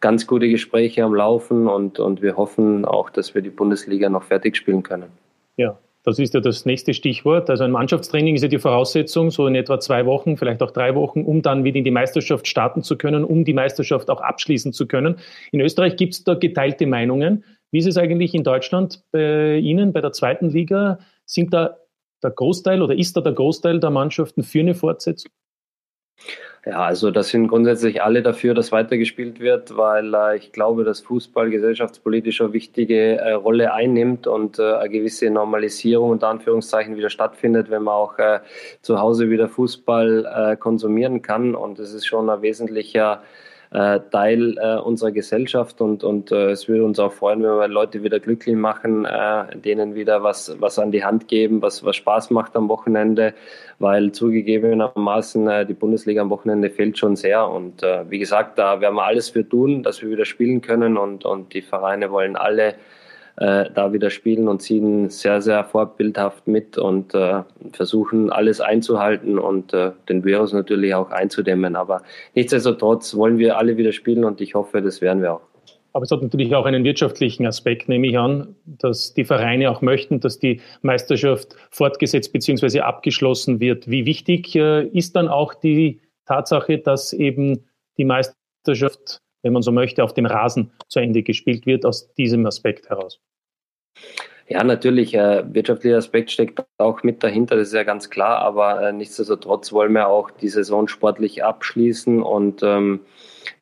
ganz 0.00 0.26
gute 0.26 0.48
Gespräche 0.48 1.02
am 1.04 1.14
Laufen 1.14 1.66
und, 1.68 1.98
und 1.98 2.22
wir 2.22 2.36
hoffen 2.36 2.84
auch, 2.84 3.10
dass 3.10 3.34
wir 3.34 3.42
die 3.42 3.50
Bundesliga 3.50 4.08
noch 4.08 4.22
fertig 4.22 4.56
spielen 4.56 4.82
können. 4.82 5.10
Ja, 5.56 5.78
das 6.06 6.20
ist 6.20 6.34
ja 6.34 6.40
das 6.40 6.64
nächste 6.64 6.94
Stichwort. 6.94 7.50
Also 7.50 7.64
ein 7.64 7.72
Mannschaftstraining 7.72 8.36
ist 8.36 8.42
ja 8.42 8.48
die 8.48 8.60
Voraussetzung, 8.60 9.32
so 9.32 9.48
in 9.48 9.56
etwa 9.56 9.80
zwei 9.80 10.06
Wochen, 10.06 10.36
vielleicht 10.36 10.62
auch 10.62 10.70
drei 10.70 10.94
Wochen, 10.94 11.24
um 11.24 11.42
dann 11.42 11.64
wieder 11.64 11.78
in 11.78 11.84
die 11.84 11.90
Meisterschaft 11.90 12.46
starten 12.46 12.84
zu 12.84 12.96
können, 12.96 13.24
um 13.24 13.44
die 13.44 13.52
Meisterschaft 13.52 14.08
auch 14.08 14.20
abschließen 14.20 14.72
zu 14.72 14.86
können. 14.86 15.18
In 15.50 15.60
Österreich 15.60 15.96
gibt 15.96 16.14
es 16.14 16.22
da 16.22 16.34
geteilte 16.34 16.86
Meinungen. 16.86 17.42
Wie 17.72 17.78
ist 17.78 17.86
es 17.86 17.96
eigentlich 17.96 18.34
in 18.34 18.44
Deutschland 18.44 19.02
bei 19.10 19.56
Ihnen, 19.56 19.92
bei 19.92 20.00
der 20.00 20.12
zweiten 20.12 20.48
Liga? 20.48 21.00
Sind 21.24 21.52
da 21.52 21.76
der 22.22 22.30
Großteil 22.30 22.82
oder 22.82 22.96
ist 22.96 23.16
da 23.16 23.20
der 23.20 23.32
Großteil 23.32 23.80
der 23.80 23.90
Mannschaften 23.90 24.44
für 24.44 24.60
eine 24.60 24.76
Fortsetzung? 24.76 25.32
Ja, 26.68 26.82
also 26.82 27.12
da 27.12 27.22
sind 27.22 27.46
grundsätzlich 27.46 28.02
alle 28.02 28.22
dafür, 28.24 28.52
dass 28.52 28.72
weitergespielt 28.72 29.38
wird, 29.38 29.76
weil 29.76 30.12
äh, 30.14 30.36
ich 30.36 30.50
glaube, 30.50 30.82
dass 30.82 31.00
Fußball 31.00 31.48
gesellschaftspolitisch 31.48 32.40
eine 32.40 32.52
wichtige 32.52 33.18
äh, 33.18 33.32
Rolle 33.34 33.72
einnimmt 33.72 34.26
und 34.26 34.58
äh, 34.58 34.72
eine 34.72 34.88
gewisse 34.88 35.30
Normalisierung 35.30 36.10
unter 36.10 36.26
Anführungszeichen 36.26 36.96
wieder 36.96 37.08
stattfindet, 37.08 37.70
wenn 37.70 37.84
man 37.84 37.94
auch 37.94 38.18
äh, 38.18 38.40
zu 38.82 38.98
Hause 38.98 39.30
wieder 39.30 39.48
Fußball 39.48 40.26
äh, 40.26 40.56
konsumieren 40.56 41.22
kann. 41.22 41.54
Und 41.54 41.78
es 41.78 41.94
ist 41.94 42.04
schon 42.04 42.28
ein 42.28 42.42
wesentlicher 42.42 43.22
äh, 43.70 44.00
Teil 44.10 44.56
äh, 44.58 44.76
unserer 44.76 45.12
Gesellschaft 45.12 45.80
und, 45.80 46.04
und 46.04 46.32
äh, 46.32 46.50
es 46.50 46.68
würde 46.68 46.84
uns 46.84 46.98
auch 46.98 47.12
freuen, 47.12 47.42
wenn 47.42 47.58
wir 47.58 47.68
Leute 47.68 48.02
wieder 48.02 48.20
glücklich 48.20 48.56
machen, 48.56 49.04
äh, 49.04 49.56
denen 49.58 49.94
wieder 49.94 50.22
was, 50.22 50.56
was 50.60 50.78
an 50.78 50.92
die 50.92 51.04
Hand 51.04 51.28
geben, 51.28 51.62
was, 51.62 51.84
was 51.84 51.96
Spaß 51.96 52.30
macht 52.30 52.56
am 52.56 52.68
Wochenende, 52.68 53.34
weil 53.78 54.12
zugegebenermaßen 54.12 55.48
äh, 55.48 55.66
die 55.66 55.74
Bundesliga 55.74 56.22
am 56.22 56.30
Wochenende 56.30 56.70
fehlt 56.70 56.98
schon 56.98 57.16
sehr 57.16 57.48
und 57.48 57.82
äh, 57.82 58.04
wie 58.08 58.18
gesagt, 58.18 58.58
da 58.58 58.80
werden 58.80 58.94
wir 58.94 59.04
alles 59.04 59.30
für 59.30 59.48
tun, 59.48 59.82
dass 59.82 60.02
wir 60.02 60.10
wieder 60.10 60.24
spielen 60.24 60.60
können 60.60 60.96
und, 60.96 61.24
und 61.24 61.54
die 61.54 61.62
Vereine 61.62 62.10
wollen 62.10 62.36
alle 62.36 62.74
äh, 63.36 63.70
da 63.74 63.92
wieder 63.92 64.10
spielen 64.10 64.48
und 64.48 64.62
ziehen 64.62 65.10
sehr, 65.10 65.42
sehr 65.42 65.64
vorbildhaft 65.64 66.46
mit 66.46 66.78
und 66.78 67.14
äh, 67.14 67.42
versuchen 67.72 68.30
alles 68.30 68.60
einzuhalten 68.60 69.38
und 69.38 69.74
äh, 69.74 69.92
den 70.08 70.24
Virus 70.24 70.52
natürlich 70.52 70.94
auch 70.94 71.10
einzudämmen. 71.10 71.76
Aber 71.76 72.02
nichtsdestotrotz 72.34 73.14
wollen 73.14 73.38
wir 73.38 73.58
alle 73.58 73.76
wieder 73.76 73.92
spielen 73.92 74.24
und 74.24 74.40
ich 74.40 74.54
hoffe, 74.54 74.80
das 74.80 75.00
werden 75.00 75.22
wir 75.22 75.34
auch. 75.34 75.42
Aber 75.92 76.02
es 76.02 76.10
hat 76.10 76.20
natürlich 76.20 76.54
auch 76.54 76.66
einen 76.66 76.84
wirtschaftlichen 76.84 77.46
Aspekt, 77.46 77.88
nehme 77.88 78.06
ich 78.06 78.18
an, 78.18 78.54
dass 78.66 79.14
die 79.14 79.24
Vereine 79.24 79.70
auch 79.70 79.80
möchten, 79.80 80.20
dass 80.20 80.38
die 80.38 80.60
Meisterschaft 80.82 81.56
fortgesetzt 81.70 82.34
bzw. 82.34 82.80
abgeschlossen 82.80 83.60
wird. 83.60 83.88
Wie 83.88 84.04
wichtig 84.04 84.54
äh, 84.56 84.86
ist 84.88 85.16
dann 85.16 85.28
auch 85.28 85.54
die 85.54 86.00
Tatsache, 86.26 86.78
dass 86.78 87.14
eben 87.14 87.64
die 87.96 88.04
Meisterschaft 88.04 89.22
wenn 89.46 89.52
man 89.52 89.62
so 89.62 89.70
möchte, 89.70 90.02
auf 90.02 90.12
dem 90.12 90.26
Rasen 90.26 90.72
zu 90.88 90.98
Ende 90.98 91.22
gespielt 91.22 91.66
wird, 91.66 91.86
aus 91.86 92.12
diesem 92.14 92.44
Aspekt 92.46 92.90
heraus. 92.90 93.20
Ja, 94.48 94.62
natürlich, 94.62 95.14
äh, 95.14 95.42
wirtschaftlicher 95.52 95.96
Aspekt 95.96 96.30
steckt 96.30 96.64
auch 96.78 97.02
mit 97.02 97.22
dahinter, 97.22 97.56
das 97.56 97.68
ist 97.68 97.74
ja 97.74 97.84
ganz 97.84 98.10
klar, 98.10 98.38
aber 98.38 98.80
äh, 98.80 98.92
nichtsdestotrotz 98.92 99.72
wollen 99.72 99.92
wir 99.92 100.08
auch 100.08 100.30
die 100.30 100.48
Saison 100.48 100.86
sportlich 100.86 101.42
abschließen 101.42 102.22
und 102.22 102.62
ähm, 102.62 103.00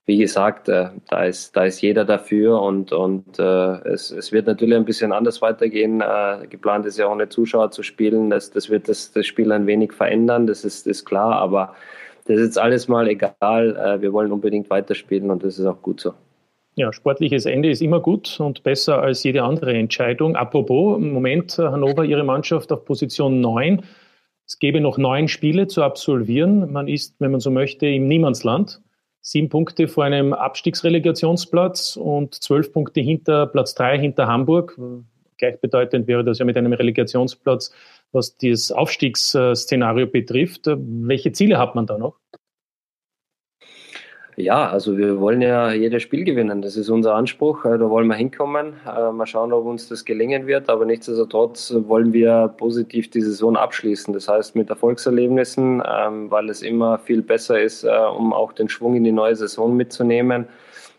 wie 0.07 0.19
gesagt, 0.19 0.69
äh, 0.69 0.89
da, 1.09 1.25
ist, 1.25 1.57
da 1.57 1.65
ist 1.65 1.81
jeder 1.81 2.05
dafür 2.05 2.61
und, 2.61 2.93
und 2.93 3.39
äh, 3.39 3.89
es, 3.89 4.11
es 4.11 4.33
wird 4.33 4.47
natürlich 4.47 4.77
ein 4.77 4.85
bisschen 4.85 5.13
anders 5.13 5.41
weitergehen. 5.41 6.03
Äh, 6.03 6.47
geplant 6.49 6.85
ist 6.85 6.99
ja 6.99 7.09
ohne 7.09 7.31
Zuschauer 7.31 7.71
zu 7.71 7.83
spielen, 7.83 8.29
das, 8.29 8.51
das 8.51 8.69
wird 8.69 8.89
das, 8.89 9.13
das 9.13 9.27
Spiel 9.27 9.53
ein 9.53 9.67
wenig 9.67 9.93
verändern, 9.93 10.47
das 10.47 10.65
ist, 10.65 10.87
ist 10.87 11.07
klar, 11.07 11.37
aber 11.37 11.75
das 12.25 12.39
ist 12.39 12.45
jetzt 12.45 12.59
alles 12.59 12.89
mal 12.89 13.09
egal, 13.09 13.77
äh, 13.77 14.01
wir 14.01 14.13
wollen 14.13 14.33
unbedingt 14.33 14.71
weiterspielen 14.71 15.31
und 15.31 15.45
das 15.45 15.59
ist 15.59 15.67
auch 15.67 15.81
gut 15.83 16.01
so. 16.01 16.15
Ja, 16.77 16.93
sportliches 16.93 17.47
Ende 17.47 17.71
ist 17.71 17.83
immer 17.83 18.01
gut 18.01 18.41
und 18.41 18.65
besser 18.65 19.01
als 19.01 19.23
jede 19.23 19.45
andere 19.45 19.75
Entscheidung. 19.75 20.35
Apropos, 20.35 20.99
im 20.99 21.13
Moment 21.13 21.57
äh, 21.59 21.63
Hannover, 21.63 22.05
ihre 22.05 22.25
Mannschaft 22.25 22.73
auf 22.73 22.85
Position 22.85 23.41
9. 23.41 23.83
Es 24.47 24.59
gäbe 24.59 24.81
noch 24.81 24.99
neun 24.99 25.29
Spiele 25.29 25.69
zu 25.69 25.85
absolvieren. 25.85 26.73
Man 26.73 26.89
ist, 26.89 27.15
wenn 27.21 27.31
man 27.31 27.41
so 27.41 27.51
möchte, 27.51 27.87
im 27.87 28.09
Niemandsland. 28.09 28.83
Sieben 29.21 29.49
Punkte 29.49 29.87
vor 29.89 30.05
einem 30.05 30.33
Abstiegsrelegationsplatz 30.33 31.97
und 31.97 32.35
zwölf 32.35 32.73
Punkte 32.73 33.01
hinter 33.01 33.47
Platz 33.47 33.75
drei 33.75 33.99
hinter 33.99 34.27
Hamburg. 34.27 34.79
Gleichbedeutend 35.39 36.07
wäre 36.09 36.25
das 36.25 36.41
ja 36.41 36.45
mit 36.45 36.57
einem 36.57 36.73
Relegationsplatz, 36.73 37.73
was 38.15 38.37
das 38.37 38.73
Aufstiegsszenario 38.73 40.07
betrifft. 40.07 40.63
Welche 40.67 41.33
Ziele 41.33 41.59
hat 41.59 41.75
man 41.75 41.87
da 41.87 41.99
noch? 41.99 42.19
Ja, 44.37 44.69
also 44.69 44.99
wir 44.99 45.21
wollen 45.21 45.43
ja 45.43 45.73
jedes 45.73 46.03
Spiel 46.03 46.25
gewinnen. 46.25 46.61
Das 46.61 46.77
ist 46.77 46.89
unser 46.89 47.15
Anspruch. 47.15 47.65
Äh, 47.65 47.79
da 47.79 47.89
wollen 47.89 48.09
wir 48.09 48.17
hinkommen. 48.17 48.75
Äh, 48.85 49.13
mal 49.13 49.27
schauen, 49.27 49.53
ob 49.53 49.65
uns 49.65 49.89
das 49.89 50.05
gelingen 50.05 50.49
wird. 50.49 50.69
Aber 50.69 50.85
nichtsdestotrotz 50.85 51.73
wollen 51.87 52.13
wir 52.13 52.49
positiv 52.57 53.11
die 53.11 53.21
Saison 53.21 53.57
abschließen. 53.57 54.13
Das 54.13 54.27
heißt 54.27 54.57
mit 54.57 54.71
Erfolgserlebnissen, 54.71 55.83
ähm, 55.87 56.31
weil 56.33 56.51
es 56.51 56.63
immer 56.63 56.99
viel 56.99 57.23
besser 57.23 57.61
ist, 57.61 57.85
äh, 57.85 57.89
um 57.89 58.33
auch 58.33 58.53
den 58.53 58.69
Schwung 58.69 58.97
in 58.97 59.05
die 59.05 59.13
neue 59.13 59.37
Saison 59.37 59.77
mitzunehmen. 59.77 60.47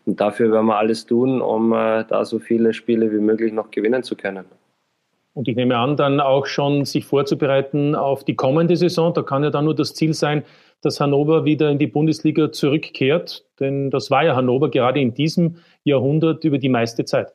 Und 0.06 0.18
dafür 0.18 0.50
werden 0.50 0.66
wir 0.66 0.78
alles 0.78 1.04
tun, 1.04 1.42
um 1.42 1.72
da 1.72 2.24
so 2.24 2.38
viele 2.38 2.72
Spiele 2.72 3.10
wie 3.10 3.18
möglich 3.18 3.52
noch 3.52 3.72
gewinnen 3.72 4.04
zu 4.04 4.14
können. 4.14 4.44
Und 5.36 5.48
ich 5.48 5.54
nehme 5.54 5.76
an, 5.76 5.98
dann 5.98 6.18
auch 6.18 6.46
schon 6.46 6.86
sich 6.86 7.04
vorzubereiten 7.04 7.94
auf 7.94 8.24
die 8.24 8.36
kommende 8.36 8.74
Saison. 8.74 9.12
Da 9.12 9.22
kann 9.22 9.44
ja 9.44 9.50
dann 9.50 9.66
nur 9.66 9.74
das 9.74 9.92
Ziel 9.92 10.14
sein, 10.14 10.44
dass 10.80 10.98
Hannover 10.98 11.44
wieder 11.44 11.70
in 11.70 11.78
die 11.78 11.86
Bundesliga 11.86 12.52
zurückkehrt. 12.52 13.44
Denn 13.60 13.90
das 13.90 14.10
war 14.10 14.24
ja 14.24 14.34
Hannover 14.34 14.70
gerade 14.70 14.98
in 14.98 15.12
diesem 15.12 15.58
Jahrhundert 15.84 16.42
über 16.44 16.56
die 16.56 16.70
meiste 16.70 17.04
Zeit. 17.04 17.34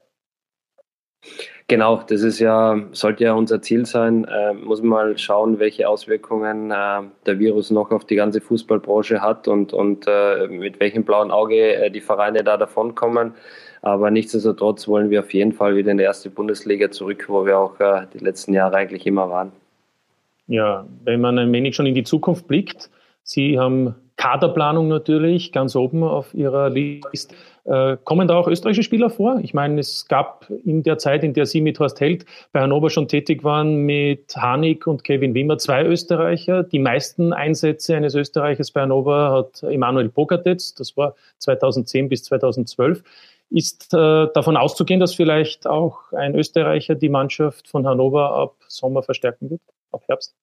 Genau, 1.68 2.02
das 2.08 2.22
ist 2.22 2.40
ja, 2.40 2.82
sollte 2.92 3.24
ja 3.24 3.34
unser 3.34 3.62
Ziel 3.62 3.86
sein. 3.86 4.26
Äh, 4.26 4.54
muss 4.54 4.82
man 4.82 4.90
mal 4.90 5.18
schauen, 5.18 5.60
welche 5.60 5.88
Auswirkungen 5.88 6.72
äh, 6.72 7.02
der 7.26 7.40
Virus 7.40 7.72
noch 7.72 7.92
auf 7.92 8.06
die 8.06 8.16
ganze 8.16 8.42
Fußballbranche 8.42 9.22
hat 9.22 9.48
und, 9.48 9.72
und 9.72 10.06
äh, 10.08 10.48
mit 10.48 10.80
welchem 10.80 11.04
blauen 11.04 11.32
Auge 11.32 11.76
äh, 11.76 11.92
die 11.92 12.02
Vereine 12.02 12.44
da 12.44 12.58
davonkommen. 12.58 13.34
Aber 13.82 14.12
nichtsdestotrotz 14.12 14.88
wollen 14.88 15.10
wir 15.10 15.22
auf 15.22 15.34
jeden 15.34 15.54
Fall 15.54 15.76
wieder 15.76 15.92
in 15.92 15.98
die 15.98 16.04
erste 16.04 16.30
Bundesliga 16.30 16.92
zurück, 16.92 17.26
wo 17.30 17.46
wir 17.46 17.58
auch 17.58 17.80
äh, 17.80 18.06
die 18.14 18.20
letzten 18.20 18.54
Jahre 18.54 18.76
eigentlich 18.76 19.08
immer 19.08 19.30
waren. 19.30 19.52
Ja, 20.48 20.86
wenn 21.04 21.22
man 21.22 21.40
ein 21.40 21.52
wenig 21.52 21.76
schon 21.76 21.86
in 21.86 21.96
die 21.96 22.04
Zukunft 22.04 22.48
blickt, 22.48 22.90
Sie 23.24 23.58
haben 23.58 23.96
Kaderplanung 24.22 24.88
natürlich 24.88 25.52
ganz 25.52 25.76
oben 25.76 26.04
auf 26.04 26.36
Ihrer 26.36 26.70
Liste. 26.70 27.34
Äh, 27.64 27.98
kommen 28.04 28.28
da 28.28 28.36
auch 28.36 28.48
österreichische 28.48 28.84
Spieler 28.84 29.10
vor? 29.10 29.40
Ich 29.42 29.56
meine, 29.56 29.80
es 29.80 30.08
gab 30.08 30.48
in 30.64 30.84
der 30.84 31.00
Zeit, 31.00 31.24
in 31.24 31.34
der 31.34 31.48
Sie 31.48 31.60
mit 31.60 31.80
Horst 31.80 32.00
Held 32.00 32.26
bei 32.52 32.62
Hannover 32.62 32.92
schon 32.92 33.08
tätig 33.08 33.44
waren, 33.44 33.78
mit 33.78 34.36
Hanik 34.36 34.86
und 34.86 35.04
Kevin 35.04 35.34
Wimmer 35.34 35.58
zwei 35.58 35.84
Österreicher. 35.86 36.62
Die 36.62 36.78
meisten 36.78 37.34
Einsätze 37.34 37.96
eines 37.96 38.14
Österreichers 38.14 38.70
bei 38.70 38.82
Hannover 38.82 39.32
hat 39.32 39.64
Emanuel 39.64 40.10
Pogatetz, 40.10 40.76
das 40.76 40.96
war 40.96 41.16
2010 41.40 42.08
bis 42.08 42.24
2012. 42.26 43.04
Ist 43.50 43.92
äh, 43.96 44.28
davon 44.36 44.56
auszugehen, 44.56 45.00
dass 45.00 45.16
vielleicht 45.16 45.66
auch 45.66 46.14
ein 46.14 46.36
Österreicher 46.36 46.94
die 46.94 47.10
Mannschaft 47.10 47.68
von 47.68 47.88
Hannover 47.88 48.36
ab 48.36 48.54
Sommer 48.68 49.02
verstärken 49.02 49.50
wird, 49.50 49.62
ab 49.92 50.04
Herbst? 50.08 50.36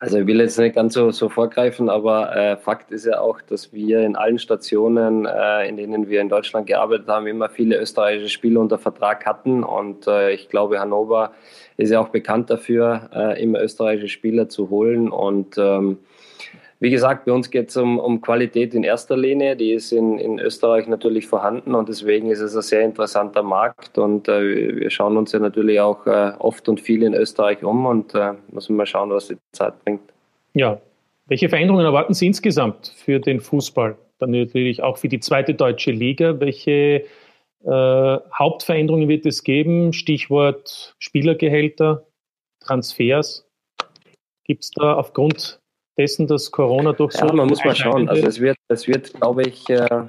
Also 0.00 0.18
ich 0.18 0.26
will 0.28 0.38
jetzt 0.38 0.56
nicht 0.58 0.76
ganz 0.76 0.94
so, 0.94 1.10
so 1.10 1.28
vorgreifen, 1.28 1.88
aber 1.88 2.34
äh, 2.36 2.56
Fakt 2.56 2.92
ist 2.92 3.04
ja 3.04 3.18
auch, 3.20 3.42
dass 3.42 3.72
wir 3.72 4.02
in 4.02 4.14
allen 4.14 4.38
Stationen, 4.38 5.26
äh, 5.26 5.68
in 5.68 5.76
denen 5.76 6.08
wir 6.08 6.20
in 6.20 6.28
Deutschland 6.28 6.68
gearbeitet 6.68 7.08
haben, 7.08 7.26
immer 7.26 7.48
viele 7.48 7.76
österreichische 7.80 8.28
Spieler 8.28 8.60
unter 8.60 8.78
Vertrag 8.78 9.26
hatten. 9.26 9.64
Und 9.64 10.06
äh, 10.06 10.30
ich 10.30 10.48
glaube, 10.48 10.78
Hannover 10.78 11.32
ist 11.76 11.90
ja 11.90 11.98
auch 11.98 12.10
bekannt 12.10 12.48
dafür, 12.48 13.10
äh, 13.12 13.42
immer 13.42 13.60
österreichische 13.60 14.08
Spieler 14.08 14.48
zu 14.48 14.70
holen. 14.70 15.10
Und 15.10 15.58
ähm, 15.58 15.98
wie 16.80 16.90
gesagt, 16.90 17.24
bei 17.24 17.32
uns 17.32 17.50
geht 17.50 17.70
es 17.70 17.76
um, 17.76 17.98
um 17.98 18.20
Qualität 18.20 18.72
in 18.72 18.84
erster 18.84 19.16
Linie. 19.16 19.56
Die 19.56 19.72
ist 19.72 19.90
in, 19.90 20.18
in 20.18 20.38
Österreich 20.38 20.86
natürlich 20.86 21.26
vorhanden 21.26 21.74
und 21.74 21.88
deswegen 21.88 22.30
ist 22.30 22.40
es 22.40 22.54
ein 22.54 22.62
sehr 22.62 22.82
interessanter 22.82 23.42
Markt. 23.42 23.98
Und 23.98 24.28
äh, 24.28 24.76
wir 24.80 24.90
schauen 24.90 25.16
uns 25.16 25.32
ja 25.32 25.40
natürlich 25.40 25.80
auch 25.80 26.06
äh, 26.06 26.32
oft 26.38 26.68
und 26.68 26.80
viel 26.80 27.02
in 27.02 27.14
Österreich 27.14 27.64
um 27.64 27.84
und 27.86 28.14
äh, 28.14 28.34
müssen 28.52 28.76
mal 28.76 28.86
schauen, 28.86 29.10
was 29.10 29.26
die 29.26 29.36
Zeit 29.52 29.74
bringt. 29.84 30.02
Ja, 30.54 30.80
welche 31.26 31.48
Veränderungen 31.48 31.84
erwarten 31.84 32.14
Sie 32.14 32.26
insgesamt 32.28 32.92
für 32.96 33.18
den 33.18 33.40
Fußball? 33.40 33.96
Dann 34.18 34.30
natürlich 34.30 34.82
auch 34.82 34.98
für 34.98 35.08
die 35.08 35.20
zweite 35.20 35.54
deutsche 35.54 35.90
Liga. 35.90 36.38
Welche 36.38 37.04
äh, 37.64 38.18
Hauptveränderungen 38.32 39.08
wird 39.08 39.26
es 39.26 39.42
geben? 39.42 39.92
Stichwort 39.92 40.94
Spielergehälter, 41.00 42.06
Transfers. 42.60 43.48
Gibt 44.44 44.62
es 44.62 44.70
da 44.70 44.94
aufgrund 44.94 45.57
dessen, 45.98 46.26
dass 46.26 46.50
Corona 46.50 46.92
durch 46.92 47.12
so. 47.12 47.26
Ja, 47.26 47.32
man 47.32 47.48
muss 47.48 47.64
mal 47.64 47.74
schauen. 47.74 48.08
Also 48.08 48.26
es 48.26 48.40
wird, 48.40 48.56
es 48.68 48.86
wird, 48.86 49.12
glaube 49.14 49.42
ich, 49.42 49.68
äh, 49.68 50.04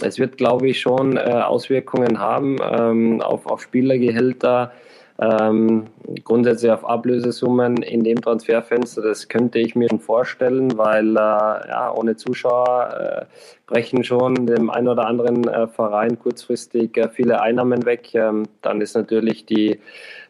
es 0.00 0.18
wird, 0.18 0.36
glaube 0.36 0.68
ich, 0.68 0.80
schon 0.80 1.16
äh, 1.16 1.20
Auswirkungen 1.20 2.18
haben 2.18 2.58
ähm, 2.62 3.20
auf, 3.20 3.46
auf 3.46 3.62
Spielergehälter, 3.62 4.72
ähm, 5.18 5.84
grundsätzlich 6.24 6.70
auf 6.70 6.84
Ablösesummen 6.88 7.76
in 7.78 8.02
dem 8.02 8.20
Transferfenster. 8.20 9.02
Das 9.02 9.28
könnte 9.28 9.58
ich 9.58 9.74
mir 9.74 9.88
schon 9.88 10.00
vorstellen, 10.00 10.76
weil 10.78 11.16
äh, 11.16 11.20
ja, 11.20 11.92
ohne 11.94 12.16
Zuschauer 12.16 13.26
äh, 13.28 13.34
brechen 13.66 14.04
schon 14.04 14.46
dem 14.46 14.70
einen 14.70 14.88
oder 14.88 15.06
anderen 15.06 15.46
äh, 15.46 15.68
Verein 15.68 16.18
kurzfristig 16.18 16.96
äh, 16.96 17.08
viele 17.08 17.40
Einnahmen 17.40 17.84
weg. 17.84 18.14
Ähm, 18.14 18.44
dann 18.62 18.80
ist 18.80 18.94
natürlich 18.94 19.46
die 19.46 19.80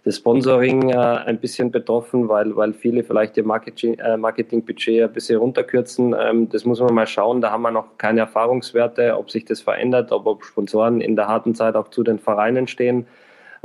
das 0.05 0.17
Sponsoring 0.17 0.91
äh, 0.91 0.97
ein 0.97 1.39
bisschen 1.39 1.71
betroffen, 1.71 2.29
weil, 2.29 2.57
weil 2.57 2.73
viele 2.73 3.05
vielleicht 3.05 3.37
ihr 3.37 3.45
Marketing, 3.45 3.95
äh, 4.01 4.17
Marketingbudget 4.17 5.05
ein 5.05 5.12
bisschen 5.12 5.39
runterkürzen. 5.39 6.15
Ähm, 6.19 6.49
das 6.49 6.65
muss 6.65 6.81
man 6.81 6.93
mal 6.93 7.07
schauen. 7.07 7.41
Da 7.41 7.53
haben 7.53 7.62
wir 7.62 7.71
noch 7.71 7.99
keine 7.99 8.21
Erfahrungswerte, 8.21 9.17
ob 9.17 9.31
sich 9.31 9.45
das 9.45 9.61
verändert, 9.61 10.11
ob, 10.11 10.27
ob 10.27 10.45
Sponsoren 10.45 11.01
in 11.01 11.15
der 11.15 11.29
harten 11.29 11.55
Zeit 11.55 11.77
auch 11.77 11.89
zu 11.89 12.03
den 12.03 12.19
Vereinen 12.19 12.67
stehen. 12.67 13.07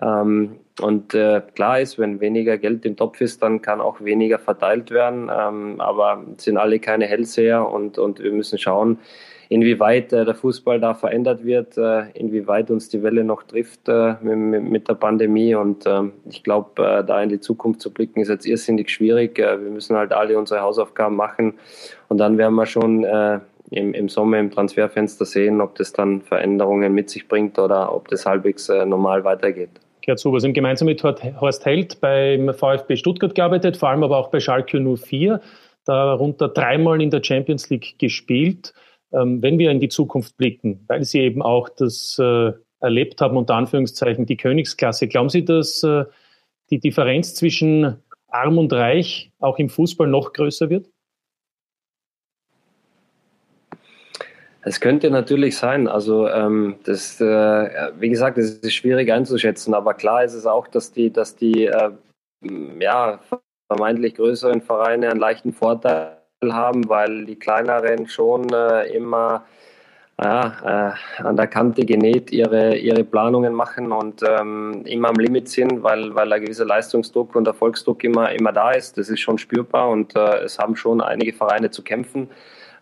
Ähm, 0.01 0.57
und 0.79 1.13
äh, 1.15 1.41
klar 1.55 1.79
ist, 1.79 1.97
wenn 1.97 2.19
weniger 2.19 2.57
Geld 2.57 2.85
im 2.85 2.95
Topf 2.95 3.19
ist, 3.21 3.41
dann 3.41 3.61
kann 3.61 3.81
auch 3.81 4.01
weniger 4.01 4.37
verteilt 4.37 4.91
werden. 4.91 5.29
Ähm, 5.33 5.81
aber 5.81 6.23
sind 6.37 6.57
alle 6.57 6.79
keine 6.79 7.05
Hellseher 7.05 7.67
und, 7.67 7.97
und 7.97 8.19
wir 8.19 8.31
müssen 8.31 8.59
schauen, 8.59 8.99
inwieweit 9.49 10.13
äh, 10.13 10.25
der 10.25 10.35
Fußball 10.35 10.79
da 10.79 10.93
verändert 10.93 11.45
wird, 11.45 11.77
äh, 11.77 12.09
inwieweit 12.13 12.69
uns 12.69 12.89
die 12.89 13.01
Welle 13.01 13.23
noch 13.23 13.43
trifft 13.43 13.87
äh, 13.87 14.15
mit, 14.21 14.63
mit, 14.63 14.89
der 14.89 14.95
Pandemie. 14.95 15.55
Und 15.55 15.85
ähm, 15.85 16.13
ich 16.29 16.43
glaube, 16.43 16.83
äh, 16.83 17.03
da 17.03 17.21
in 17.21 17.29
die 17.29 17.39
Zukunft 17.39 17.81
zu 17.81 17.91
blicken, 17.91 18.19
ist 18.19 18.29
jetzt 18.29 18.45
irrsinnig 18.45 18.89
schwierig. 18.89 19.39
Äh, 19.39 19.63
wir 19.63 19.71
müssen 19.71 19.95
halt 19.95 20.11
alle 20.11 20.37
unsere 20.37 20.61
Hausaufgaben 20.61 21.15
machen 21.15 21.53
und 22.09 22.17
dann 22.17 22.37
werden 22.37 22.55
wir 22.55 22.65
schon 22.65 23.05
im, 23.69 23.93
im 23.93 24.09
Sommer 24.09 24.39
im 24.39 24.49
Transferfenster 24.49 25.25
sehen, 25.25 25.59
ob 25.59 25.75
das 25.75 25.91
dann 25.91 26.21
Veränderungen 26.21 26.93
mit 26.93 27.09
sich 27.09 27.27
bringt 27.27 27.59
oder 27.59 27.93
ob 27.93 28.07
das 28.07 28.25
halbwegs 28.25 28.69
normal 28.69 29.25
weitergeht. 29.25 29.71
Gerd 30.07 30.19
Zuber, 30.19 30.39
Sie 30.39 30.47
haben 30.47 30.53
gemeinsam 30.53 30.85
mit 30.85 31.03
Horst 31.03 31.65
Held 31.65 31.99
beim 31.99 32.53
VfB 32.53 32.95
Stuttgart 32.95 33.35
gearbeitet, 33.35 33.75
vor 33.75 33.89
allem 33.89 34.05
aber 34.05 34.17
auch 34.17 34.31
bei 34.31 34.39
Schalke 34.39 34.79
04, 34.79 35.41
darunter 35.83 36.47
dreimal 36.47 37.01
in 37.01 37.09
der 37.09 37.21
Champions 37.21 37.69
League 37.69 37.99
gespielt. 37.99 38.73
Ähm, 39.11 39.41
wenn 39.41 39.59
wir 39.59 39.69
in 39.69 39.81
die 39.81 39.89
Zukunft 39.89 40.37
blicken, 40.37 40.85
weil 40.87 41.03
Sie 41.03 41.19
eben 41.19 41.41
auch 41.41 41.67
das 41.67 42.17
äh, 42.19 42.53
erlebt 42.79 43.19
haben, 43.19 43.35
unter 43.35 43.55
Anführungszeichen, 43.55 44.25
die 44.25 44.37
Königsklasse, 44.37 45.09
glauben 45.09 45.27
Sie, 45.27 45.43
dass 45.43 45.83
äh, 45.83 46.05
die 46.69 46.79
Differenz 46.79 47.35
zwischen 47.35 47.97
arm 48.29 48.57
und 48.57 48.71
reich 48.71 49.33
auch 49.39 49.59
im 49.59 49.67
Fußball 49.67 50.07
noch 50.07 50.31
größer 50.31 50.69
wird? 50.69 50.87
Es 54.67 54.81
könnte 54.81 55.09
natürlich 55.09 55.57
sein. 55.57 55.87
Also 55.87 56.27
ähm, 56.27 56.75
das, 56.83 57.21
äh, 57.21 57.91
wie 57.99 58.09
gesagt, 58.09 58.37
es 58.37 58.55
ist 58.59 58.73
schwierig 58.73 59.09
einzuschätzen, 59.11 59.73
aber 59.73 59.93
klar 59.93 60.25
ist 60.25 60.33
es 60.33 60.45
auch, 60.45 60.67
dass 60.67 60.91
die, 60.91 61.11
dass 61.11 61.37
die 61.37 61.67
äh, 61.67 61.91
ja, 62.79 63.19
vermeintlich 63.71 64.15
größeren 64.15 64.61
Vereine 64.61 65.09
einen 65.09 65.21
leichten 65.21 65.53
Vorteil 65.53 66.17
haben, 66.43 66.89
weil 66.89 67.25
die 67.25 67.37
kleineren 67.37 68.09
schon 68.09 68.51
äh, 68.51 68.93
immer 68.93 69.45
ja, 70.21 70.97
äh, 71.17 71.23
an 71.23 71.37
der 71.37 71.47
Kante 71.47 71.85
genäht 71.85 72.31
ihre, 72.31 72.75
ihre 72.75 73.05
Planungen 73.05 73.53
machen 73.53 73.93
und 73.93 74.21
ähm, 74.27 74.81
immer 74.85 75.09
am 75.09 75.15
Limit 75.15 75.47
sind, 75.47 75.81
weil, 75.81 76.13
weil 76.13 76.33
ein 76.33 76.41
gewisser 76.41 76.65
Leistungsdruck 76.65 77.35
und 77.37 77.47
Erfolgsdruck 77.47 78.03
immer, 78.03 78.33
immer 78.33 78.51
da 78.51 78.71
ist. 78.71 78.97
Das 78.97 79.07
ist 79.09 79.21
schon 79.21 79.37
spürbar 79.37 79.87
und 79.89 80.13
äh, 80.17 80.39
es 80.39 80.59
haben 80.59 80.75
schon 80.75 80.99
einige 80.99 81.31
Vereine 81.31 81.71
zu 81.71 81.83
kämpfen. 81.83 82.29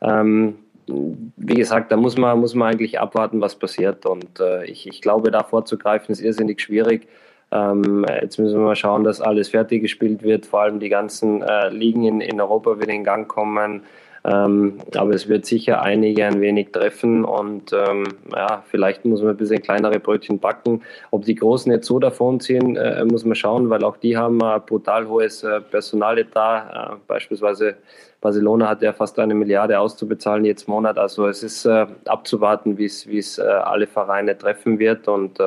Ähm, 0.01 0.64
wie 0.87 1.53
gesagt, 1.55 1.91
da 1.91 1.97
muss 1.97 2.17
man, 2.17 2.39
muss 2.39 2.55
man 2.55 2.73
eigentlich 2.73 2.99
abwarten, 2.99 3.41
was 3.41 3.55
passiert. 3.55 4.05
Und 4.05 4.39
äh, 4.39 4.65
ich, 4.65 4.87
ich 4.87 5.01
glaube, 5.01 5.31
da 5.31 5.43
vorzugreifen 5.43 6.11
ist 6.11 6.21
irrsinnig 6.21 6.61
schwierig. 6.61 7.07
Ähm, 7.51 8.05
jetzt 8.21 8.37
müssen 8.39 8.57
wir 8.59 8.65
mal 8.65 8.75
schauen, 8.75 9.03
dass 9.03 9.21
alles 9.21 9.49
fertig 9.49 9.81
gespielt 9.81 10.23
wird, 10.23 10.45
vor 10.45 10.61
allem 10.61 10.79
die 10.79 10.89
ganzen 10.89 11.41
äh, 11.41 11.69
Ligen 11.69 12.03
in, 12.03 12.21
in 12.21 12.41
Europa 12.41 12.79
wieder 12.79 12.93
in 12.93 13.03
Gang 13.03 13.27
kommen. 13.27 13.83
Ähm, 14.25 14.79
aber 14.95 15.13
es 15.13 15.27
wird 15.27 15.45
sicher 15.45 15.83
einige 15.83 16.25
ein 16.25 16.41
wenig 16.41 16.71
treffen 16.71 17.23
und 17.23 17.71
ähm, 17.73 18.05
ja, 18.31 18.63
vielleicht 18.71 19.05
muss 19.05 19.21
man 19.21 19.31
ein 19.31 19.37
bisschen 19.37 19.61
kleinere 19.61 19.99
Brötchen 19.99 20.39
backen. 20.39 20.81
Ob 21.11 21.25
die 21.25 21.35
Großen 21.35 21.71
jetzt 21.71 21.85
so 21.85 21.99
davon 21.99 22.39
ziehen, 22.39 22.75
äh, 22.75 23.05
muss 23.05 23.23
man 23.23 23.35
schauen, 23.35 23.69
weil 23.69 23.83
auch 23.83 23.97
die 23.97 24.17
haben 24.17 24.41
ein 24.41 24.61
brutal 24.65 25.07
hohes 25.07 25.43
äh, 25.43 25.61
Personaletat. 25.61 26.93
Äh, 26.93 26.95
beispielsweise 27.07 27.75
Barcelona 28.19 28.69
hat 28.69 28.81
ja 28.81 28.93
fast 28.93 29.19
eine 29.19 29.35
Milliarde 29.35 29.79
auszubezahlen 29.79 30.45
jetzt 30.45 30.67
Monat. 30.67 30.97
Also 30.97 31.27
es 31.27 31.43
ist 31.43 31.65
äh, 31.65 31.85
abzuwarten, 32.05 32.79
wie 32.79 32.85
es 32.85 33.37
äh, 33.37 33.43
alle 33.43 33.85
Vereine 33.85 34.35
treffen 34.35 34.79
wird 34.79 35.07
und 35.07 35.39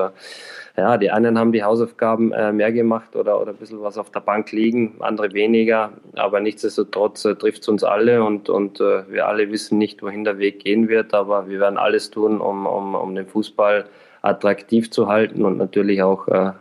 ja, 0.78 0.96
die 0.96 1.10
einen 1.10 1.38
haben 1.38 1.52
die 1.52 1.64
Hausaufgaben 1.64 2.32
äh, 2.32 2.52
mehr 2.52 2.70
gemacht 2.70 3.16
oder, 3.16 3.40
oder 3.40 3.50
ein 3.50 3.56
bisschen 3.56 3.82
was 3.82 3.98
auf 3.98 4.10
der 4.10 4.20
Bank 4.20 4.52
liegen, 4.52 4.94
andere 5.00 5.32
weniger. 5.32 5.92
Aber 6.14 6.38
nichtsdestotrotz 6.40 7.24
äh, 7.24 7.34
trifft 7.34 7.62
es 7.62 7.68
uns 7.68 7.82
alle 7.82 8.22
und, 8.22 8.48
und 8.48 8.80
äh, 8.80 9.10
wir 9.10 9.26
alle 9.26 9.50
wissen 9.50 9.78
nicht, 9.78 10.02
wohin 10.02 10.22
der 10.22 10.38
Weg 10.38 10.60
gehen 10.60 10.88
wird. 10.88 11.14
Aber 11.14 11.48
wir 11.48 11.58
werden 11.58 11.78
alles 11.78 12.10
tun, 12.10 12.40
um, 12.40 12.66
um, 12.66 12.94
um 12.94 13.14
den 13.14 13.26
Fußball 13.26 13.86
attraktiv 14.22 14.90
zu 14.90 15.08
halten 15.08 15.44
und 15.44 15.58
natürlich 15.58 16.02
auch 16.02 16.28
äh, 16.28 16.52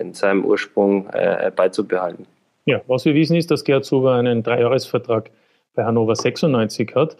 in 0.00 0.14
seinem 0.14 0.44
Ursprung 0.44 1.08
äh, 1.10 1.50
beizubehalten. 1.54 2.26
Ja, 2.64 2.80
was 2.86 3.04
wir 3.04 3.14
wissen 3.14 3.36
ist, 3.36 3.50
dass 3.50 3.64
Gerd 3.64 3.84
Suber 3.84 4.14
einen 4.14 4.42
Dreijahresvertrag 4.42 5.30
bei 5.74 5.84
Hannover 5.84 6.16
96 6.16 6.94
hat. 6.94 7.16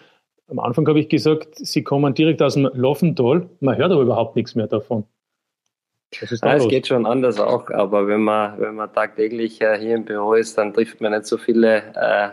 Am 0.49 0.59
Anfang 0.59 0.87
habe 0.89 1.01
ich 1.01 1.09
gesagt, 1.09 1.55
Sie 1.55 1.83
kommen 1.83 2.15
direkt 2.15 2.41
aus 2.41 2.55
dem 2.55 2.71
Loffental. 2.73 3.49
Man 3.61 3.77
hört 3.77 3.93
aber 3.93 4.03
überhaupt 4.03 4.37
nichts 4.37 4.55
mehr 4.55 4.69
davon. 4.69 5.05
Ja, 6.15 6.55
es 6.55 6.69
geht 6.69 6.87
schon 6.87 7.05
anders 7.05 7.41
auch, 7.41 7.69
aber 7.71 8.07
wenn 8.07 8.21
man, 8.21 8.59
wenn 8.61 8.77
man 8.77 8.93
tagtäglich 8.93 9.61
äh, 9.61 9.79
hier 9.79 9.97
im 9.97 10.05
Büro 10.05 10.35
ist, 10.35 10.57
dann 10.57 10.73
trifft 10.73 11.01
man 11.01 11.13
nicht 11.13 11.27
so 11.27 11.37
viele 11.37 11.83
äh, 11.95 12.29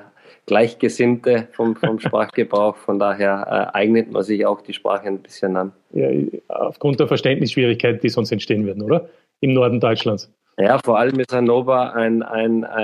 Gleichgesinnte 0.45 1.47
vom, 1.51 1.75
vom 1.75 1.99
Sprachgebrauch. 1.99 2.75
Von 2.75 2.99
daher 2.99 3.71
äh, 3.73 3.77
eignet 3.77 4.11
man 4.11 4.23
sich 4.23 4.45
auch 4.45 4.61
die 4.61 4.73
Sprache 4.73 5.07
ein 5.07 5.19
bisschen 5.19 5.57
an. 5.57 5.71
Ja, 5.91 6.07
aufgrund 6.49 6.99
der 6.99 7.07
Verständnisschwierigkeiten, 7.07 7.99
die 8.01 8.09
sonst 8.09 8.31
entstehen 8.31 8.65
würden, 8.65 8.83
oder? 8.83 9.09
Im 9.39 9.53
Norden 9.53 9.79
Deutschlands. 9.79 10.31
Ja, 10.57 10.77
vor 10.83 10.99
allem 10.99 11.19
ist 11.19 11.33
Hannover 11.33 11.95
ein, 11.95 12.21
ein, 12.21 12.63
äh, 12.63 12.77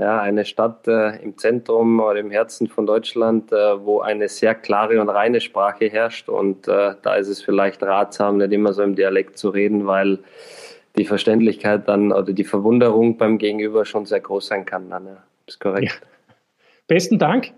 ja, 0.00 0.20
eine 0.22 0.46
Stadt 0.46 0.88
äh, 0.88 1.22
im 1.22 1.36
Zentrum 1.36 2.00
oder 2.00 2.18
im 2.18 2.30
Herzen 2.30 2.66
von 2.66 2.86
Deutschland, 2.86 3.52
äh, 3.52 3.84
wo 3.84 4.00
eine 4.00 4.28
sehr 4.28 4.54
klare 4.54 5.00
und 5.02 5.10
reine 5.10 5.42
Sprache 5.42 5.90
herrscht. 5.90 6.30
Und 6.30 6.66
äh, 6.66 6.94
da 7.02 7.14
ist 7.16 7.28
es 7.28 7.42
vielleicht 7.42 7.82
ratsam, 7.82 8.38
nicht 8.38 8.52
immer 8.52 8.72
so 8.72 8.82
im 8.82 8.96
Dialekt 8.96 9.36
zu 9.36 9.50
reden, 9.50 9.86
weil 9.86 10.20
die 10.96 11.04
Verständlichkeit 11.04 11.86
dann 11.88 12.10
oder 12.10 12.32
die 12.32 12.44
Verwunderung 12.44 13.18
beim 13.18 13.36
Gegenüber 13.36 13.84
schon 13.84 14.06
sehr 14.06 14.20
groß 14.20 14.46
sein 14.46 14.64
kann. 14.64 14.88
Dann, 14.88 15.06
ja. 15.06 15.22
Ist 15.46 15.60
korrekt. 15.60 16.00
Ja. 16.00 16.34
Besten 16.86 17.18
Dank. 17.18 17.52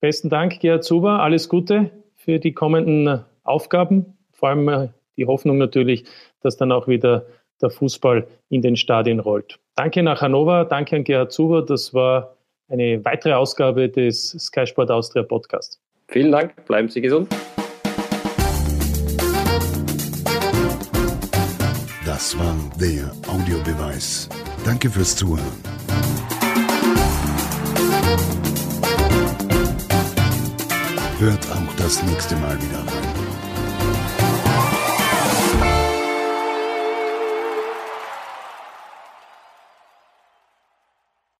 Besten 0.00 0.30
Dank, 0.30 0.60
Gerhard 0.60 0.84
Zuber. 0.84 1.20
Alles 1.20 1.50
Gute 1.50 1.90
für 2.14 2.38
die 2.38 2.54
kommenden 2.54 3.24
Aufgaben. 3.44 4.16
Vor 4.32 4.48
allem 4.48 4.68
äh, 4.68 4.88
die 5.18 5.26
Hoffnung 5.26 5.58
natürlich, 5.58 6.04
dass 6.40 6.56
dann 6.56 6.72
auch 6.72 6.88
wieder 6.88 7.26
der 7.60 7.70
Fußball 7.70 8.26
in 8.48 8.62
den 8.62 8.76
Stadien 8.76 9.20
rollt. 9.20 9.58
Danke 9.76 10.02
nach 10.02 10.20
Hannover, 10.20 10.64
danke 10.64 10.96
an 10.96 11.04
Gerhard 11.04 11.32
Zuber. 11.32 11.62
Das 11.62 11.94
war 11.94 12.34
eine 12.68 13.04
weitere 13.04 13.34
Ausgabe 13.34 13.88
des 13.88 14.30
Sky 14.30 14.66
Sport 14.66 14.90
Austria 14.90 15.22
Podcasts. 15.22 15.80
Vielen 16.08 16.32
Dank, 16.32 16.64
bleiben 16.66 16.88
Sie 16.88 17.00
gesund. 17.00 17.28
Das 22.04 22.36
war 22.38 22.56
der 22.80 23.12
Audiobeweis. 23.28 24.28
Danke 24.64 24.90
fürs 24.90 25.14
Zuhören. 25.14 25.44
Hört 31.18 31.46
auch 31.50 31.74
das 31.76 32.02
nächste 32.04 32.36
Mal 32.36 32.56
wieder 32.56 32.78
rein. 32.78 33.07